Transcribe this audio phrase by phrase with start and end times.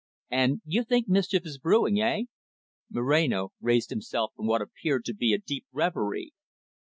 [0.31, 2.21] "And you think mischief is brewing, eh?"
[2.89, 6.33] Moreno raised himself from what appeared to be a deep reverie.